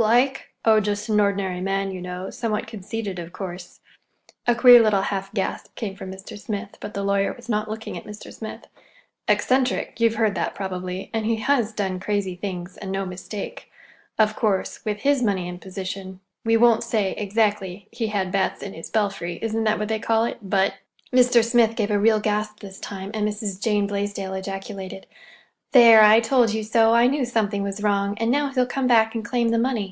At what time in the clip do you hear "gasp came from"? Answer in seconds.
5.34-6.10